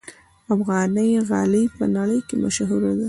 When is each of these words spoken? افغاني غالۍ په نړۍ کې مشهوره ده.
افغاني 0.53 1.09
غالۍ 1.29 1.63
په 1.77 1.83
نړۍ 1.95 2.19
کې 2.27 2.35
مشهوره 2.43 2.91
ده. 2.97 2.99